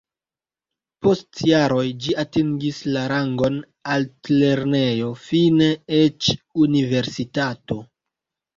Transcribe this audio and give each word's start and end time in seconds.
Post 1.07 1.41
jaroj 1.49 1.83
ĝi 2.05 2.15
atingis 2.23 2.79
la 2.95 3.03
rangon 3.13 3.61
altlernejo, 3.97 5.13
fine 5.29 5.71
eĉ 6.01 6.33
universitato. 6.67 7.81